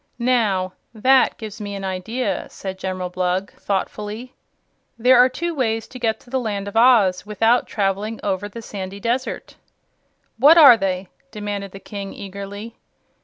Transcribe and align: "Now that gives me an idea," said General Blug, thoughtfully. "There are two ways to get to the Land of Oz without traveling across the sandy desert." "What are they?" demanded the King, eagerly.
"Now 0.17 0.73
that 0.95 1.37
gives 1.37 1.61
me 1.61 1.75
an 1.75 1.83
idea," 1.83 2.47
said 2.49 2.79
General 2.79 3.09
Blug, 3.11 3.51
thoughtfully. 3.53 4.33
"There 4.97 5.19
are 5.19 5.29
two 5.29 5.53
ways 5.53 5.87
to 5.89 5.99
get 5.99 6.19
to 6.21 6.31
the 6.31 6.39
Land 6.39 6.67
of 6.67 6.75
Oz 6.75 7.23
without 7.23 7.67
traveling 7.67 8.19
across 8.23 8.49
the 8.51 8.63
sandy 8.63 8.99
desert." 8.99 9.57
"What 10.39 10.57
are 10.57 10.75
they?" 10.75 11.09
demanded 11.29 11.69
the 11.71 11.79
King, 11.79 12.13
eagerly. 12.15 12.77